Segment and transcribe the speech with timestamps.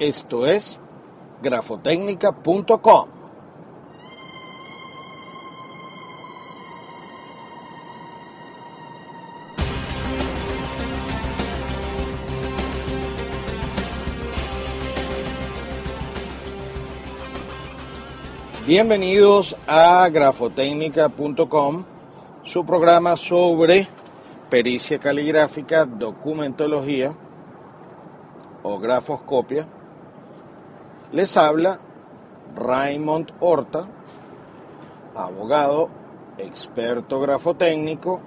[0.00, 0.80] Esto es
[1.40, 3.08] grafotecnica.com.
[18.66, 21.84] Bienvenidos a grafotecnica.com,
[22.42, 23.86] su programa sobre
[24.50, 27.14] pericia caligráfica, documentología
[28.64, 29.68] o grafoscopia.
[31.14, 31.78] Les habla
[32.56, 33.86] Raymond Horta,
[35.14, 35.88] abogado,
[36.38, 38.20] experto grafotécnico,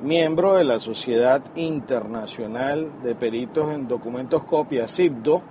[0.00, 5.42] miembro de la Sociedad Internacional de Peritos en Documentoscopia, SIPDO,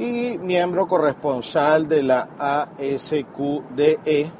[0.00, 4.32] y miembro corresponsal de la ASQDE,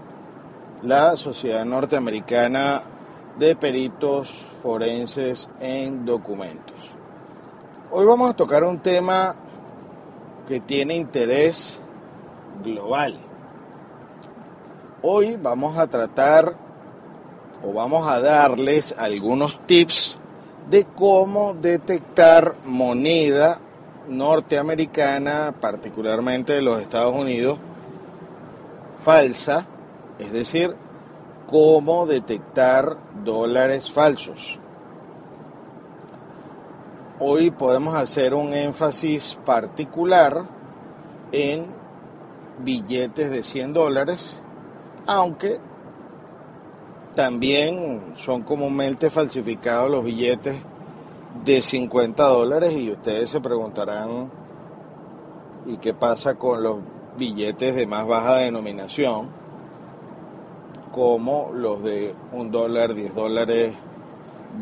[0.83, 2.83] la Sociedad Norteamericana
[3.39, 6.75] de Peritos Forenses en Documentos.
[7.93, 9.37] Hoy vamos a tocar un tema
[10.49, 11.81] que tiene interés
[12.63, 13.19] global.
[15.03, 16.55] Hoy vamos a tratar
[17.65, 20.17] o vamos a darles algunos tips
[20.71, 23.59] de cómo detectar moneda
[24.09, 27.59] norteamericana, particularmente de los Estados Unidos,
[29.03, 29.67] falsa,
[30.19, 30.75] es decir,
[31.47, 34.59] cómo detectar dólares falsos.
[37.25, 40.43] Hoy podemos hacer un énfasis particular
[41.31, 41.67] en
[42.65, 44.43] billetes de 100 dólares,
[45.07, 45.61] aunque
[47.15, 50.57] también son comúnmente falsificados los billetes
[51.45, 54.29] de 50 dólares y ustedes se preguntarán,
[55.65, 56.79] ¿y qué pasa con los
[57.17, 59.31] billetes de más baja denominación?
[60.91, 63.75] Como los de un dólar, 10 dólares,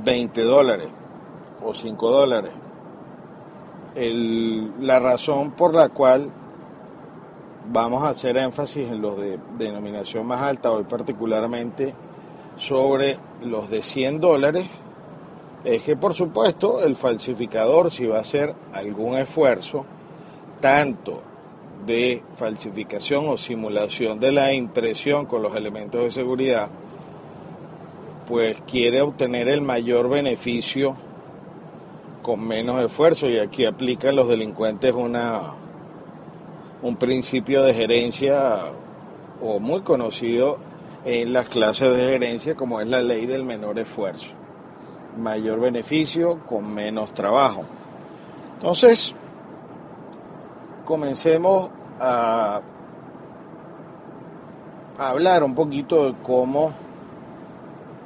[0.05, 1.00] 20 dólares
[1.63, 2.53] o 5 dólares.
[3.95, 6.31] El- la razón por la cual
[7.73, 11.95] vamos a hacer énfasis en los de denominación más alta, hoy particularmente
[12.57, 14.67] sobre los de 100 dólares,
[15.65, 19.85] es que por supuesto el falsificador si va a hacer algún esfuerzo,
[20.61, 21.23] tanto
[21.87, 26.69] de falsificación o simulación de la impresión con los elementos de seguridad,
[28.29, 30.97] pues quiere obtener el mayor beneficio
[32.23, 35.55] con menos esfuerzo y aquí aplican los delincuentes una
[36.83, 38.65] un principio de gerencia
[39.43, 40.59] o muy conocido
[41.05, 44.31] en las clases de gerencia como es la ley del menor esfuerzo.
[45.19, 47.65] Mayor beneficio con menos trabajo.
[48.55, 49.15] Entonces,
[50.85, 52.61] comencemos a,
[54.99, 56.73] a hablar un poquito de cómo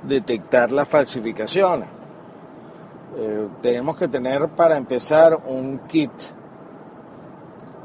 [0.03, 1.89] detectar las falsificaciones.
[3.17, 6.11] Eh, tenemos que tener para empezar un kit,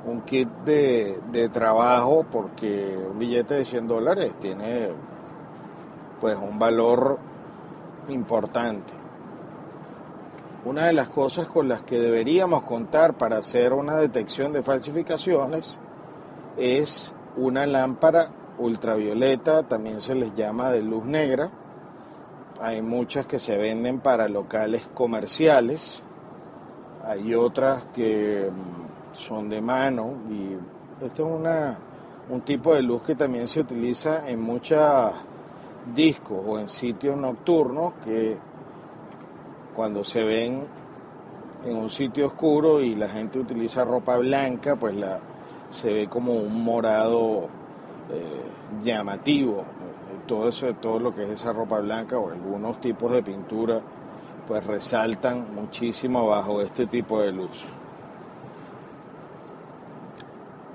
[0.06, 4.90] un kit de, trabajo porque un billete de 100 dólares tiene
[6.20, 7.20] pues un valor
[8.10, 8.94] importante.
[10.66, 15.80] Una de las cosas con las que deberíamos contar para hacer una detección de falsificaciones
[16.58, 21.50] es una lámpara ultravioleta, también se les llama de luz negra.
[22.62, 26.04] Hay muchas que se venden para locales comerciales,
[27.06, 30.58] hay otras que mm, son de mano y
[31.04, 31.78] esta es una,
[32.30, 35.14] un tipo de luz que también se utiliza en muchos
[35.96, 38.38] discos o en sitios nocturnos que
[39.76, 40.66] cuando se ven
[41.66, 45.20] en un sitio oscuro y la gente utiliza ropa blanca, pues la,
[45.70, 47.48] se ve como un morado
[48.12, 49.64] eh, llamativo.
[50.28, 53.82] Todo eso, todo lo que es esa ropa blanca o algunos tipos de pintura
[54.48, 57.66] pues resaltan muchísimo bajo este tipo de luz.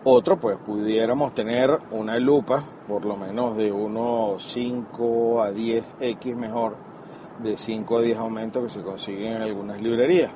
[0.05, 6.77] Otro, pues pudiéramos tener una lupa, por lo menos de unos 5 a 10x mejor,
[7.43, 10.31] de 5 a 10 aumentos que se consiguen en algunas librerías.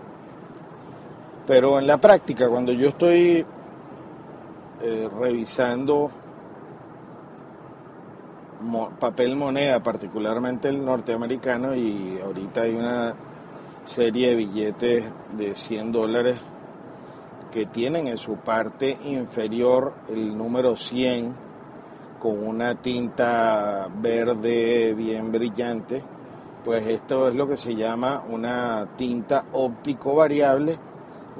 [1.47, 3.45] Pero en la práctica, cuando yo estoy
[4.83, 6.11] eh, revisando
[8.99, 13.15] papel moneda, particularmente el norteamericano, y ahorita hay una
[13.85, 16.41] serie de billetes de 100 dólares
[17.51, 21.49] que tienen en su parte inferior el número 100
[22.21, 26.03] con una tinta verde bien brillante,
[26.65, 30.79] pues esto es lo que se llama una tinta óptico variable.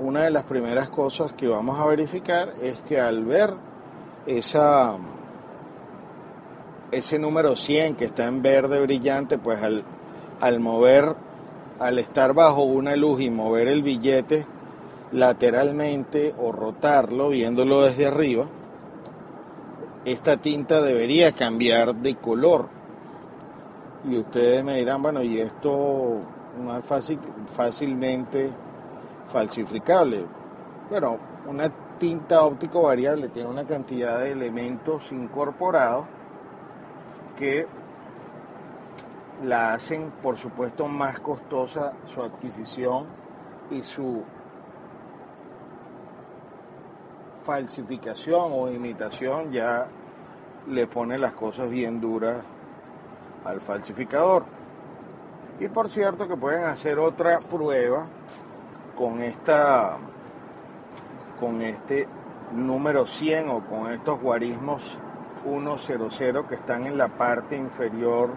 [0.01, 3.53] Una de las primeras cosas que vamos a verificar es que al ver
[4.27, 4.97] esa,
[6.91, 11.15] ese número 100 que está en verde brillante, pues al, mover
[11.79, 14.47] al estar bajo una luz y mover el billete
[15.13, 18.47] lateralmente o rotarlo viéndolo desde arriba,
[20.05, 22.69] esta tinta debería cambiar de color.
[24.09, 26.21] Y ustedes me dirán, bueno, y esto
[26.63, 27.19] no es fácil,
[27.55, 28.51] fácilmente
[29.27, 30.25] falsificable.
[30.89, 36.07] Bueno, una tinta óptico variable tiene una cantidad de elementos incorporados
[37.39, 37.67] que
[39.45, 43.07] la hacen, por supuesto, más costosa su adquisición
[43.71, 44.25] y su
[47.45, 49.87] falsificación o imitación ya
[50.67, 52.45] le pone las cosas bien duras
[53.45, 54.45] al falsificador.
[55.61, 58.07] Y por cierto que pueden hacer otra prueba
[58.97, 59.97] con esta
[61.41, 62.07] con este
[62.53, 64.99] número 100 o con estos guarismos
[65.43, 68.31] 100 que están en la parte inferior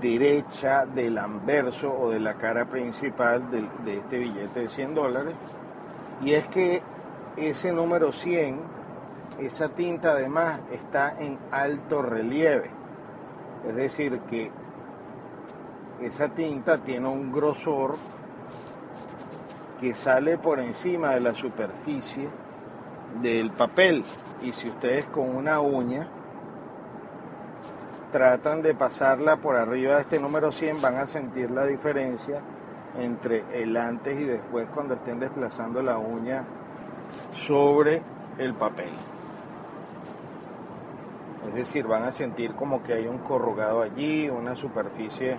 [0.00, 5.34] derecha del anverso o de la cara principal de, este billete de 100 dólares.
[6.22, 6.82] Y es que
[7.36, 8.60] ese número 100,
[9.40, 12.70] esa tinta además está en alto relieve.
[13.68, 14.50] Es decir, que
[16.00, 17.96] esa tinta tiene un grosor
[19.80, 22.28] que sale por encima de la superficie
[23.22, 24.04] del papel.
[24.42, 26.06] Y si ustedes con una uña
[28.12, 32.40] tratan de pasarla por arriba de este número 100 van a sentir la diferencia
[32.98, 36.44] entre el antes y después cuando estén desplazando la uña
[37.32, 38.02] sobre
[38.38, 38.90] el papel.
[41.48, 45.36] Es decir, van a sentir como que hay un corrugado allí, una superficie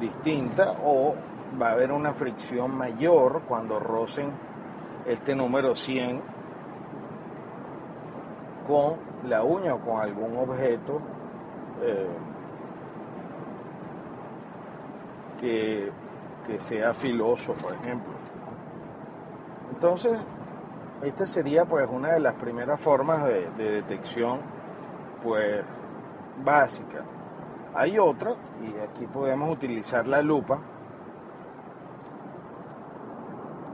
[0.00, 1.14] distinta o
[1.60, 4.30] va a haber una fricción mayor cuando rocen
[5.06, 6.35] este número 100
[8.66, 8.96] con
[9.28, 11.00] la uña o con algún objeto
[11.82, 12.06] eh,
[15.40, 15.92] que,
[16.60, 18.12] sea filoso, por ejemplo.
[19.72, 20.18] Entonces,
[21.02, 24.40] esta sería pues una de las primeras formas de, detección
[25.22, 25.62] pues
[26.42, 27.02] básica.
[27.74, 30.60] Hay otra, y aquí podemos utilizar la lupa,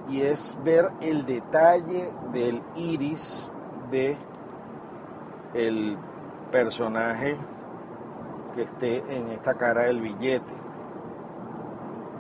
[0.09, 3.51] y es ver el detalle del iris
[3.91, 4.17] de
[5.55, 5.97] el
[6.51, 7.37] personaje
[8.55, 10.53] que esté en esta cara del billete.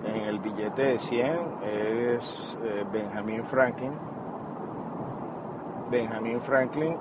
[0.04, 3.92] En el billete de 100 es eh, Benjamin Franklin.
[5.90, 6.96] Benjamin Franklin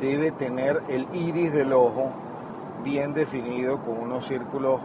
[0.00, 2.10] debe tener el iris del ojo
[2.82, 4.80] bien definido con unos círculos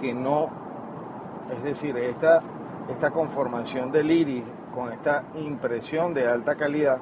[0.00, 0.48] que no,
[1.52, 2.42] es decir, esta,
[2.90, 4.44] esta conformación del iris
[4.74, 6.98] con esta impresión de alta calidad,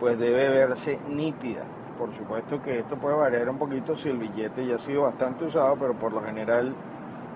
[0.00, 1.64] pues debe verse nítida.
[1.98, 5.44] Por supuesto que esto puede variar un poquito si el billete ya ha sido bastante
[5.44, 6.74] usado, pero por lo general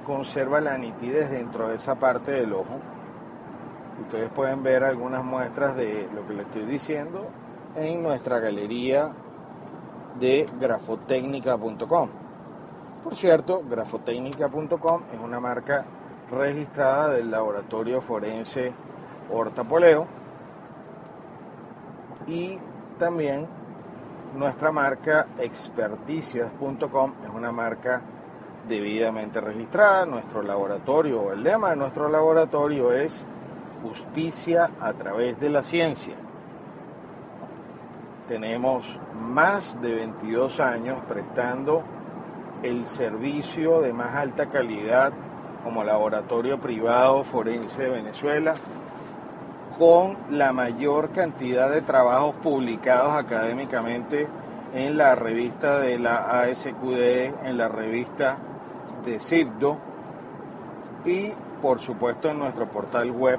[0.07, 2.81] conserva la nitidez dentro de esa parte del ojo.
[4.01, 7.27] Ustedes pueden ver algunas muestras de lo que les estoy diciendo
[7.77, 9.13] en nuestra galería
[10.19, 12.09] de grafotecnica.com.
[13.05, 15.85] Por cierto, grafotecnica.com es una marca
[16.31, 18.73] registrada del laboratorio forense
[19.31, 20.24] Horta Poleo
[22.27, 22.59] y
[22.99, 23.47] también
[24.37, 28.03] nuestra marca experticias.com es una marca
[28.69, 30.07] debidamente registrada.
[30.07, 33.27] Nuestro laboratorio, el lema de nuestro laboratorio es
[33.83, 36.15] justicia a través de la ciencia.
[38.29, 41.83] Tenemos más de 22 años prestando
[42.63, 45.13] el servicio de más alta calidad
[45.63, 48.55] como laboratorio privado forense de Venezuela
[49.79, 54.29] con la mayor cantidad de trabajos publicados académicamente
[54.75, 58.37] en la revista de la ASQD, en la revista
[59.05, 59.79] de Cipdo
[61.05, 63.39] y por supuesto en nuestro portal web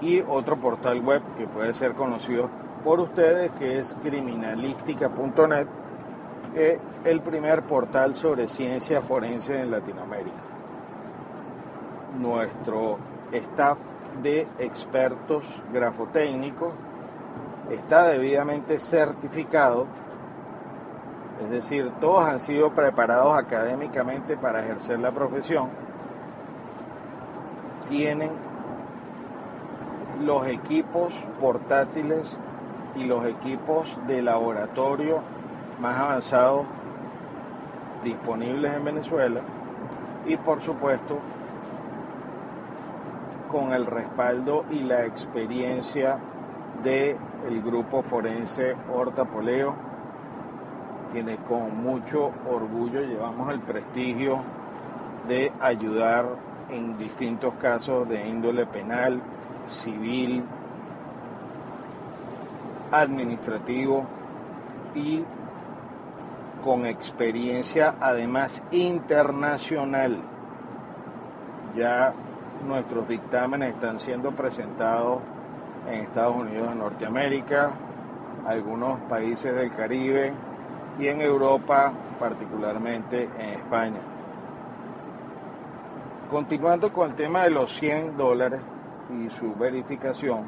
[0.00, 2.48] y otro portal web que puede ser conocido
[2.84, 5.66] por ustedes que es criminalística.net,
[7.04, 10.36] el primer portal sobre ciencia forense en Latinoamérica.
[12.18, 12.98] Nuestro
[13.32, 13.78] staff
[14.22, 16.72] de expertos grafotécnicos
[17.70, 19.86] está debidamente certificado,
[21.42, 25.68] es decir, todos han sido preparados académicamente para ejercer la profesión,
[27.88, 28.30] tienen
[30.22, 32.38] los equipos portátiles
[32.94, 35.20] y los equipos de laboratorio
[35.80, 36.66] más avanzados
[38.04, 39.40] disponibles en Venezuela
[40.26, 41.18] y por supuesto
[43.54, 46.18] con el respaldo y la experiencia
[46.82, 47.16] del
[47.48, 49.76] el grupo forense Horta Poleo,
[51.12, 54.42] quienes con mucho orgullo llevamos el prestigio
[55.28, 56.26] de ayudar
[56.68, 59.22] en distintos casos de índole penal,
[59.68, 60.42] civil,
[62.90, 64.04] administrativo
[64.96, 65.22] y
[66.64, 70.16] con experiencia además internacional.
[71.76, 72.12] Ya
[72.64, 75.20] nuestros dictámenes están siendo presentados
[75.88, 77.70] en Estados Unidos de Norteamérica,
[78.46, 80.32] algunos países del Caribe
[80.98, 84.00] y en Europa, particularmente en España.
[86.30, 88.60] Continuando con el tema de los 100 dólares
[89.10, 90.42] y su verificación,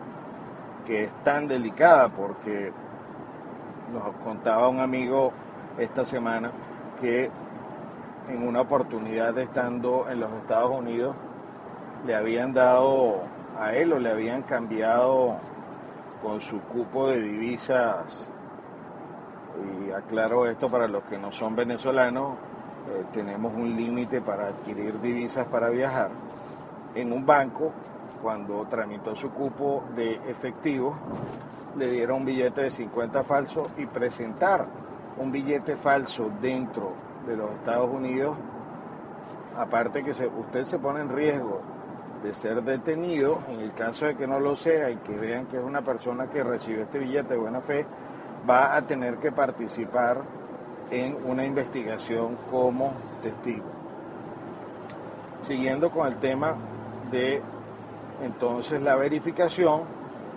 [0.87, 2.73] que es tan delicada porque
[3.92, 5.32] nos contaba un amigo
[5.78, 6.50] esta semana
[7.00, 7.30] que
[8.28, 11.14] en una oportunidad estando en los Estados Unidos
[12.04, 13.20] le habían dado
[13.58, 15.36] a él o le habían cambiado
[16.22, 18.28] con su cupo de divisas.
[19.86, 22.34] Y aclaro esto para los que no son venezolanos,
[22.88, 26.10] eh, tenemos un límite para adquirir divisas para viajar.
[26.94, 27.72] En un banco,
[28.22, 30.94] cuando tramitó su cupo de efectivo,
[31.76, 34.66] le dieron un billete de 50 falso y presentar
[35.18, 36.92] un billete falso dentro
[37.26, 38.36] de los Estados Unidos,
[39.56, 41.60] aparte que usted se pone en riesgo
[42.26, 45.59] de ser detenido, en el caso de que no lo sea y que vean que
[45.59, 47.87] es una persona que recibe este billete de buena fe,
[48.49, 50.23] va a tener que participar
[50.90, 52.92] en una investigación como
[53.23, 53.66] testigo.
[55.42, 56.56] Siguiendo con el tema
[57.12, 57.40] de
[58.23, 59.83] entonces la verificación,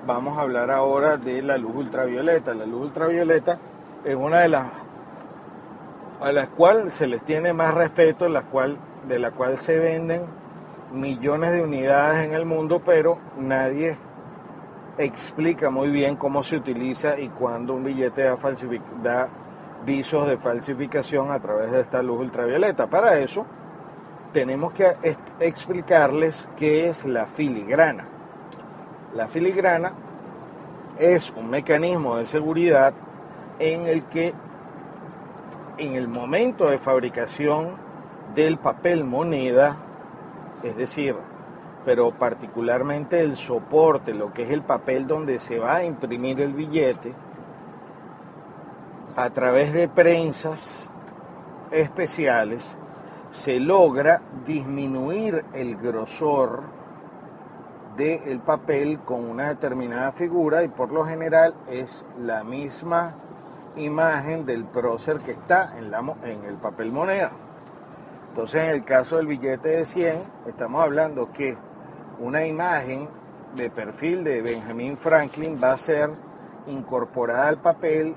[0.05, 2.53] vamos a hablar ahora de la luz ultravioleta.
[2.53, 3.58] La luz ultravioleta
[4.05, 4.67] es una de las
[6.22, 8.77] a las cuales se les tiene más respeto, la cual,
[9.08, 10.24] de la cual se venden
[10.91, 13.98] millones de unidades en el mundo, pero nadie
[14.98, 18.36] explica muy bien cómo se utiliza y cuándo un billete da,
[19.01, 19.29] da
[19.86, 22.88] visos de falsificación a través de esta luz ultravioleta.
[22.88, 23.46] Para eso
[24.34, 24.93] tenemos que
[25.39, 28.05] explicarles qué es la filigrana.
[29.15, 29.93] La filigrana
[31.00, 32.93] es un mecanismo de seguridad
[33.58, 34.34] en el que
[35.77, 37.77] en el momento de fabricación
[38.36, 39.77] del papel moneda,
[40.63, 41.15] es decir,
[41.85, 46.53] pero particularmente el soporte, lo que es el papel donde se va a imprimir el
[46.53, 47.13] billete,
[49.15, 50.85] a través de prensas
[51.71, 52.77] especiales
[53.31, 56.63] se logra disminuir el grosor
[57.95, 63.15] del papel con una determinada figura y por lo general es la misma
[63.75, 67.31] imagen del prócer que está en, la, en el papel moneda.
[68.29, 71.57] Entonces, en el caso del billete de 100, estamos hablando que
[72.19, 73.09] una imagen
[73.55, 76.12] de perfil de Benjamin Franklin va a ser
[76.67, 78.15] incorporada al papel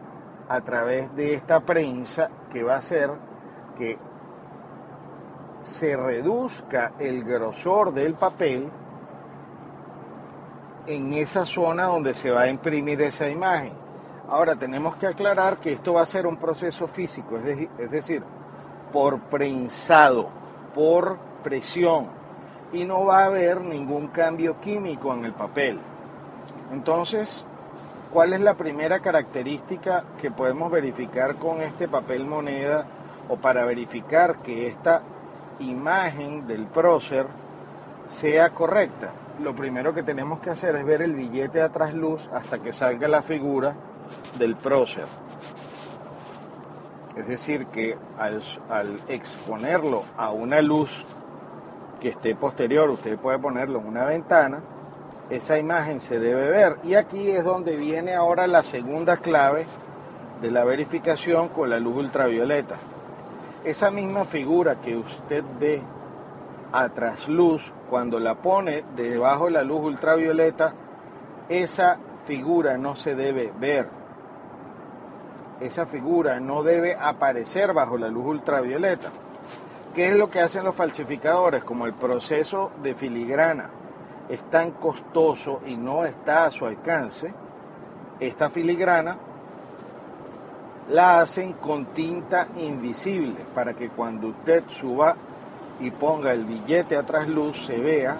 [0.48, 3.10] a través de esta prensa que va a hacer
[3.76, 3.98] que
[5.62, 8.68] se reduzca el grosor del papel
[10.86, 13.72] en esa zona donde se va a imprimir esa imagen.
[14.28, 18.22] Ahora tenemos que aclarar que esto va a ser un proceso físico, es, decir,
[18.92, 20.28] por prensado,
[20.74, 22.06] por presión,
[22.72, 25.78] y no va a haber ningún cambio químico en el papel.
[26.72, 27.44] Entonces,
[28.12, 32.86] ¿cuál es la primera característica que podemos verificar con este papel moneda
[33.28, 35.02] o para verificar que esta
[35.60, 37.26] imagen del prócer
[38.08, 39.12] sea correcta?
[39.42, 43.08] Lo primero que tenemos que hacer es ver el billete a trasluz hasta que salga
[43.08, 43.74] la figura
[44.38, 45.06] del prócer.
[47.16, 48.42] Es decir, que al,
[49.08, 50.90] exponerlo a una luz
[52.00, 54.62] que esté posterior, usted puede ponerlo en una ventana,
[55.28, 56.78] esa imagen se debe ver.
[56.84, 59.66] Y aquí es donde viene ahora la segunda clave
[60.40, 62.76] de la verificación con la luz ultravioleta.
[63.64, 65.80] esa misma figura que usted ve
[66.72, 70.72] a trasluz cuando la pone debajo de la luz ultravioleta,
[71.48, 74.01] esa figura no se debe ver.
[75.62, 79.10] Esa figura no debe aparecer bajo la luz ultravioleta.
[79.94, 81.62] ¿Qué es lo que hacen los falsificadores?
[81.62, 83.70] Como el proceso de filigrana
[84.28, 87.32] es tan costoso y no está a su alcance,
[88.18, 89.16] esta filigrana
[90.88, 95.14] la hacen con tinta invisible para que cuando usted suba
[95.78, 98.16] y ponga el billete a trasluz se vea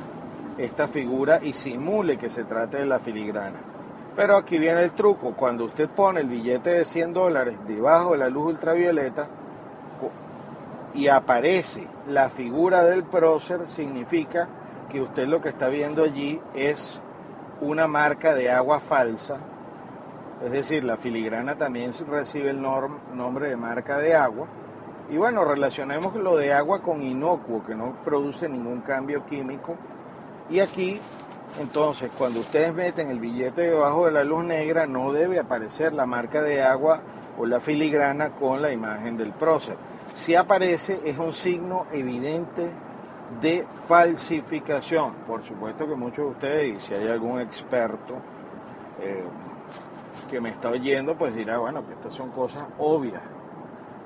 [0.58, 3.71] esta figura y simule que se trate de la filigrana.
[4.14, 8.18] Pero aquí viene el truco, cuando usted pone el billete de 100 dólares debajo de
[8.18, 9.26] la luz ultravioleta
[10.94, 14.48] y aparece la figura del prócer, significa
[14.90, 17.00] que usted lo que está viendo allí es
[17.62, 19.38] una marca de agua falsa,
[20.44, 24.48] es decir, la filigrana también recibe el nombre de marca de agua.
[25.08, 29.76] Y bueno, relacionemos lo de agua con inocuo, que no produce ningún cambio químico.
[30.50, 31.00] Y aquí,
[31.60, 36.06] entonces, cuando ustedes meten el billete debajo de la luz negra, no debe aparecer la
[36.06, 37.00] marca de agua
[37.38, 39.76] o la filigrana con la imagen del prócer.
[40.14, 42.70] Si aparece, es un signo evidente
[43.40, 45.12] de falsificación.
[45.26, 48.14] Por supuesto que muchos de ustedes, y si hay algún experto
[49.00, 49.24] eh,
[50.30, 53.22] que me está oyendo, pues dirá, bueno, que estas son cosas obvias.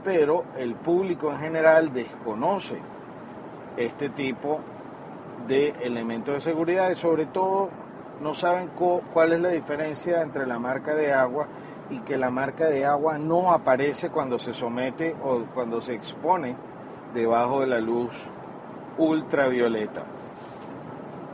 [0.05, 2.79] Pero el público en general desconoce
[3.77, 4.76] este tipo de
[5.49, 7.71] elementos de seguridad y sobre todo
[8.21, 8.71] no saben
[9.13, 11.47] cuál es la diferencia entre la marca de agua
[11.91, 16.57] y que la marca de agua no aparece cuando se somete o cuando se expone
[17.15, 18.13] debajo de la luz
[18.99, 20.03] ultravioleta.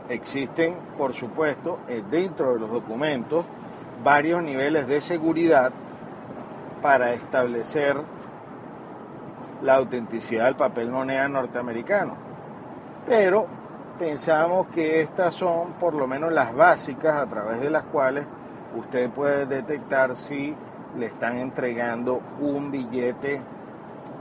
[0.09, 3.45] Existen, por supuesto, eh, dentro de los documentos
[4.03, 5.71] varios niveles de seguridad
[6.81, 7.95] para establecer
[9.61, 12.17] la autenticidad del papel moneda norteamericano.
[13.05, 13.47] Pero
[14.03, 18.25] pensamos que estas son por lo menos las básicas a través de las cuales
[18.75, 20.53] usted puede detectar si
[20.97, 23.39] le están entregando un billete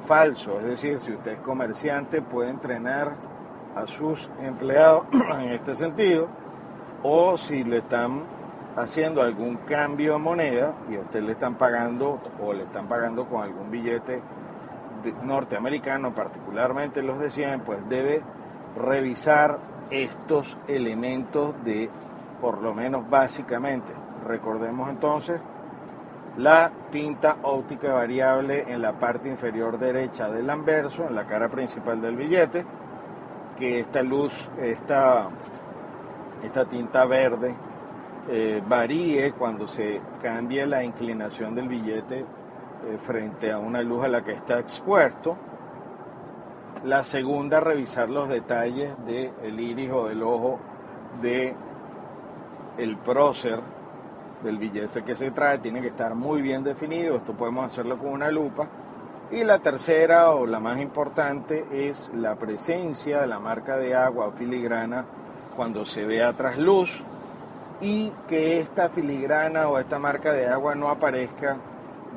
[0.06, 0.60] falso.
[0.60, 3.10] Es decir, si usted es comerciante puede entrenar
[3.74, 5.06] a sus empleados
[5.40, 6.28] en este sentido,
[7.02, 8.22] o si le están
[8.76, 13.24] haciendo algún cambio de moneda y a usted le están pagando o le están pagando
[13.24, 14.22] con algún billete
[15.24, 18.22] norteamericano, particularmente los de 100, pues debe
[18.76, 21.90] revisar estos elementos de,
[22.40, 23.92] por lo menos básicamente,
[24.26, 25.40] recordemos entonces,
[26.36, 32.00] la tinta óptica variable en la parte inferior derecha del anverso, en la cara principal
[32.00, 32.64] del billete,
[33.58, 35.26] que esta luz, esta,
[36.42, 37.54] esta tinta verde
[38.30, 44.08] eh, varíe cuando se cambie la inclinación del billete eh, frente a una luz a
[44.08, 45.36] la que está expuesto.
[46.84, 50.58] La segunda, revisar los detalles del iris o del ojo
[51.20, 51.54] de
[52.76, 53.60] el prócer
[54.42, 58.08] del billete que se trae, tiene que estar muy bien definido, esto podemos hacerlo con
[58.08, 58.66] una lupa.
[59.30, 64.26] Y la tercera o la más importante es la presencia de la marca de agua
[64.26, 65.04] o filigrana
[65.54, 67.00] cuando se ve a trasluz.
[67.80, 71.56] Y que esta filigrana o esta marca de agua no aparezca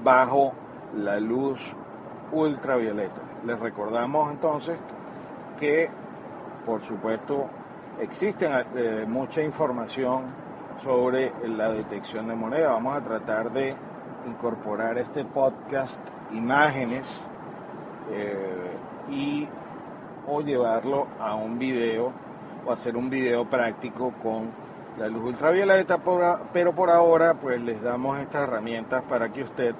[0.03, 0.53] bajo
[0.95, 1.75] la luz
[2.31, 3.21] ultravioleta.
[3.45, 4.77] Les recordamos entonces
[5.59, 5.89] que,
[6.65, 7.47] por supuesto,
[7.99, 10.23] existe eh, mucha información
[10.83, 12.69] sobre la detección de moneda.
[12.69, 13.75] Vamos a tratar de
[14.27, 15.99] incorporar este podcast
[16.31, 17.21] imágenes
[18.11, 18.75] eh,
[19.09, 19.47] y
[20.27, 22.11] o llevarlo a un video
[22.65, 24.49] o hacer un video práctico con
[24.97, 25.99] la luz ultravioleta,
[26.53, 29.75] pero por ahora pues les damos estas herramientas para que usted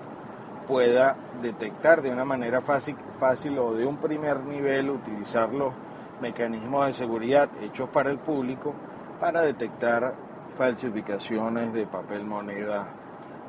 [0.68, 5.74] pueda detectar de una manera fácil, fácil o de un primer nivel, utilizar los
[6.22, 8.74] mecanismos de seguridad hechos para el público
[9.20, 10.14] para detectar
[10.56, 12.88] falsificaciones de papel moneda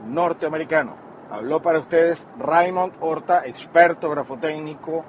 [0.06, 0.94] norteamericano.
[1.30, 5.04] Habló para ustedes Raymond Horta, experto grafotécnico,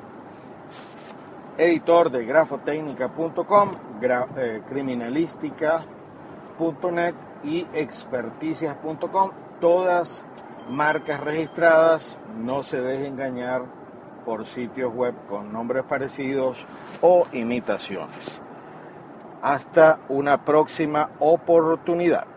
[1.58, 9.32] editor de grafotecnica.com, eh, criminalística.net y experticias.com.
[9.60, 10.26] Todas
[10.70, 13.64] marcas registradas, no se deje engañar
[14.26, 16.66] por sitios web con nombres parecidos
[17.02, 18.42] o imitaciones.
[19.42, 22.37] Hasta una próxima oportunidad.